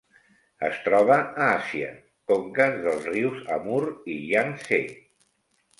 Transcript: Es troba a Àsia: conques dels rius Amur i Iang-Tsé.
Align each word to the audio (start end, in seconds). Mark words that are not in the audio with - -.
Es 0.69 0.79
troba 0.85 1.17
a 1.25 1.49
Àsia: 1.57 1.91
conques 2.33 2.81
dels 2.87 3.07
rius 3.13 3.47
Amur 3.59 3.87
i 4.17 4.19
Iang-Tsé. 4.33 4.85